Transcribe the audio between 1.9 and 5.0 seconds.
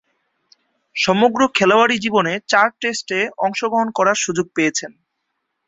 জীবনে চার টেস্টে অংশগ্রহণ করার সুযোগ পেয়েছেন।